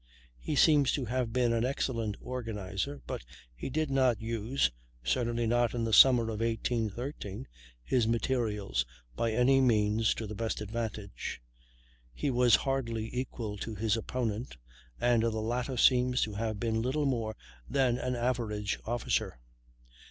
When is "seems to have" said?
0.55-1.31, 15.77-16.59